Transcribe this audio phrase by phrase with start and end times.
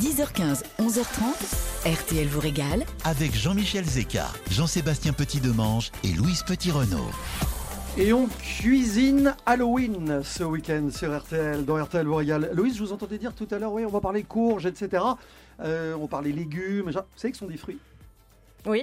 [0.00, 7.10] 10h15, 11h30, RTL vous régale avec Jean-Michel Zeka, Jean-Sébastien Petit-Demange et Louise Petit-Renault.
[7.96, 12.50] Et on cuisine Halloween ce week-end sur RTL, dans RTL vous régale.
[12.52, 15.02] Louise, je vous entendais dire tout à l'heure, oui, on va parler courges, etc.
[15.60, 17.78] Euh, on va parler légumes, vous savez que ce sont des fruits?
[18.66, 18.82] Oui.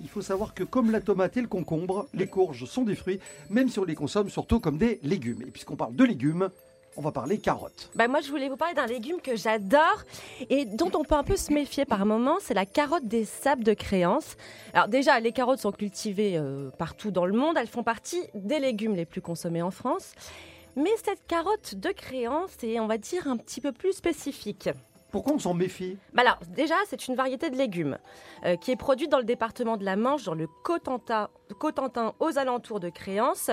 [0.00, 3.18] Il faut savoir que comme la tomate et le concombre, les courges sont des fruits,
[3.50, 5.42] même si on les consomme surtout comme des légumes.
[5.42, 6.48] Et puisqu'on parle de légumes,
[6.96, 7.90] on va parler carottes.
[7.94, 10.02] Bah moi, je voulais vous parler d'un légume que j'adore
[10.50, 13.64] et dont on peut un peu se méfier par moment, c'est la carotte des sables
[13.64, 14.36] de créance.
[14.72, 18.60] Alors déjà, les carottes sont cultivées euh, partout dans le monde, elles font partie des
[18.60, 20.14] légumes les plus consommés en France.
[20.76, 24.68] Mais cette carotte de créance est, on va dire, un petit peu plus spécifique.
[25.14, 25.96] Pourquoi on s'en méfie?
[26.12, 27.98] Bah alors, déjà, c'est une variété de légumes
[28.44, 32.38] euh, qui est produite dans le département de la Manche, dans le Cotentin, Cotentin aux
[32.38, 33.50] alentours de Créance.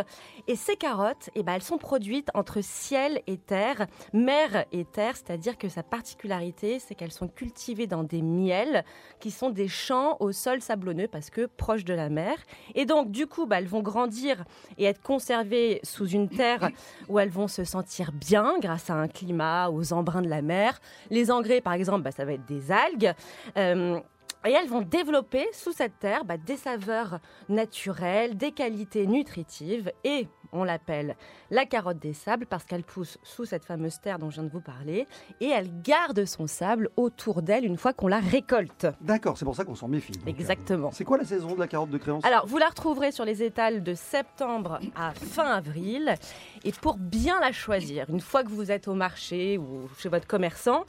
[0.47, 5.15] Et ces carottes, eh ben, elles sont produites entre ciel et terre, mer et terre,
[5.15, 8.83] c'est-à-dire que sa particularité, c'est qu'elles sont cultivées dans des miels
[9.19, 12.37] qui sont des champs au sol sablonneux parce que proches de la mer.
[12.75, 14.43] Et donc, du coup, bah, elles vont grandir
[14.77, 16.69] et être conservées sous une terre
[17.09, 20.79] où elles vont se sentir bien grâce à un climat, aux embruns de la mer.
[21.09, 23.13] Les engrais par exemple, bah, ça va être des algues.
[23.57, 23.99] Euh,
[24.45, 30.27] et elles vont développer sous cette terre bah, des saveurs naturelles, des qualités nutritives et
[30.51, 31.15] on l'appelle
[31.49, 34.49] la carotte des sables parce qu'elle pousse sous cette fameuse terre dont je viens de
[34.49, 35.07] vous parler
[35.39, 38.87] et elle garde son sable autour d'elle une fois qu'on la récolte.
[39.01, 40.13] D'accord, c'est pour ça qu'on s'en méfie.
[40.25, 40.91] Exactement.
[40.91, 42.25] C'est quoi la saison de la carotte de créance?
[42.25, 46.15] Alors, vous la retrouverez sur les étals de septembre à fin avril.
[46.63, 50.27] Et pour bien la choisir, une fois que vous êtes au marché ou chez votre
[50.27, 50.83] commerçant,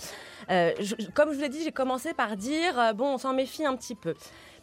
[0.50, 0.72] euh,
[1.14, 3.76] comme je vous l'ai dit, j'ai commencé par dire, euh, bon, on s'en méfie un
[3.76, 4.14] petit peu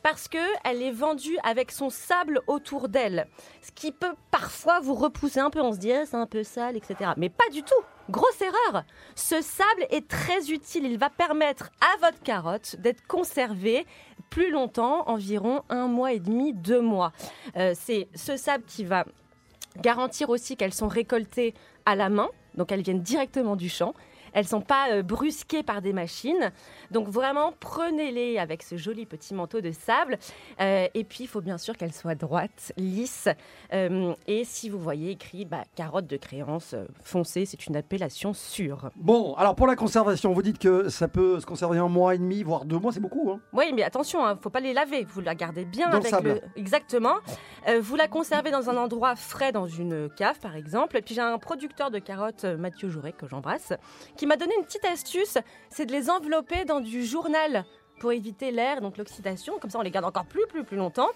[0.04, 3.28] parce qu'elle est vendue avec son sable autour d'elle.
[3.62, 5.62] Ce qui peut parfois vous repousser un peu.
[5.62, 7.12] On se dit, ah, c'est un peu sale, etc.
[7.18, 7.82] Mais pas du tout.
[8.10, 8.84] Grosse erreur.
[9.16, 10.86] Ce sable est très utile.
[10.86, 13.86] Il va permettre à votre carotte d'être conservée
[14.30, 17.12] plus longtemps, environ un mois et demi, deux mois.
[17.58, 19.06] Euh, c'est ce sable qui va
[19.78, 21.54] garantir aussi qu'elles sont récoltées
[21.86, 22.30] à la main.
[22.56, 23.94] Donc elles viennent directement du champ
[24.34, 26.52] elles sont pas euh, brusquées par des machines.
[26.92, 30.18] Donc vraiment, prenez-les avec ce joli petit manteau de sable.
[30.60, 33.30] Euh, et puis, il faut bien sûr qu'elles soient droites, lisses.
[33.74, 38.90] Euh, et si vous voyez écrit bah, carotte de créance foncée, c'est une appellation sûre.
[38.96, 42.18] Bon, alors pour la conservation, vous dites que ça peut se conserver un mois et
[42.18, 43.32] demi, voire deux mois, c'est beaucoup.
[43.32, 45.04] Hein oui, mais attention, il hein, ne faut pas les laver.
[45.04, 47.16] Vous la gardez bien avec le, Exactement.
[47.82, 50.98] vous la conservez dans un endroit frais, dans une cave par exemple.
[50.98, 53.74] Et puis j'ai un producteur de carottes, Mathieu Jouret, que j'embrasse,
[54.20, 55.38] qui m'a donné une petite astuce,
[55.70, 57.64] c'est de les envelopper dans du journal
[58.02, 59.58] pour éviter l'air, donc l'oxydation.
[59.60, 61.08] Comme ça, on les garde encore plus, plus, plus longtemps.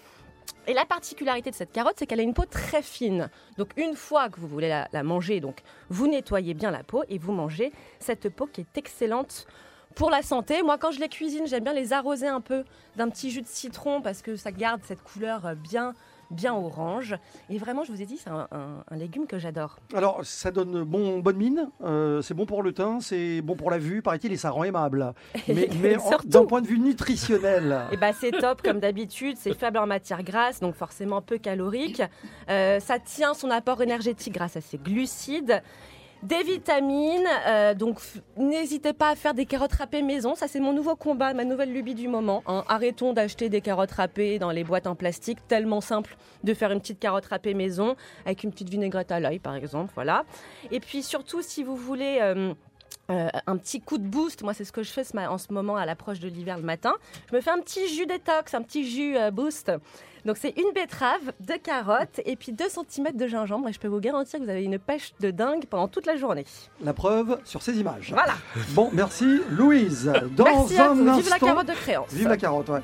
[0.66, 3.28] Et la particularité de cette carotte, c'est qu'elle a une peau très fine.
[3.58, 5.60] Donc une fois que vous voulez la, manger, donc
[5.90, 9.46] vous nettoyez bien la peau et vous mangez cette peau qui est excellente
[9.96, 10.62] pour la santé.
[10.62, 12.64] Moi, quand je les cuisine, j'aime bien les arroser un peu
[12.96, 15.92] d'un petit jus de citron parce que ça garde cette couleur bien
[16.34, 17.16] bien orange.
[17.50, 19.78] Et vraiment, je vous ai dit, c'est un, légume que j'adore.
[19.94, 23.70] Alors, ça donne bon, bonne mine, euh, c'est bon pour le teint, c'est bon pour
[23.70, 25.14] la vue, paraît-il, et ça rend aimable.
[25.48, 25.68] Mais,
[26.24, 27.82] d'un point de vue nutritionnel.
[27.90, 31.38] Et eh ben, c'est top, comme d'habitude, c'est faible en matière grasse, donc forcément peu
[31.38, 32.02] calorique.
[32.50, 35.62] Euh, ça tient son apport énergétique grâce à ses glucides.
[36.24, 38.00] Des vitamines, euh, donc
[38.38, 40.34] n'hésitez pas à faire des carottes râpées maison.
[40.34, 42.42] Ça, c'est mon nouveau combat, ma nouvelle lubie du moment.
[42.46, 42.64] Hein.
[42.66, 45.46] Arrêtons d'acheter des carottes râpées dans les boîtes en plastique.
[45.48, 49.38] Tellement simple de faire une petite carotte râpée maison avec une petite vinaigrette à l'ail,
[49.38, 49.92] par exemple.
[49.94, 50.24] Voilà.
[50.70, 52.18] Et puis surtout, si vous voulez.
[52.22, 52.54] Euh,
[53.10, 54.42] euh, un petit coup de boost.
[54.42, 56.94] Moi, c'est ce que je fais en ce moment à l'approche de l'hiver le matin.
[57.30, 59.70] Je me fais un petit jus détox, un petit jus boost.
[60.24, 63.68] Donc, c'est une betterave, deux carottes et puis 2 cm de gingembre.
[63.68, 66.16] Et je peux vous garantir que vous avez une pêche de dingue pendant toute la
[66.16, 66.44] journée.
[66.82, 68.12] La preuve sur ces images.
[68.12, 68.34] Voilà.
[68.70, 70.10] Bon, merci Louise.
[70.36, 71.14] Dans merci un à vous.
[71.14, 72.12] Vive la carotte de créance.
[72.12, 72.80] Vive la carotte, ouais.